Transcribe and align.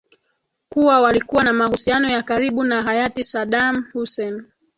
kuwa 0.69 1.01
walikuwa 1.01 1.43
na 1.43 1.53
mahusiano 1.53 2.09
ya 2.09 2.23
karibu 2.23 2.63
na 2.63 2.83
hayati 2.83 3.23
sadaam 3.23 3.85
hussein 3.93 4.43